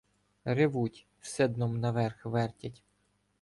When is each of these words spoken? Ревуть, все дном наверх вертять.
Ревуть, 0.45 1.05
все 1.19 1.47
дном 1.47 1.79
наверх 1.79 2.25
вертять. 2.25 2.81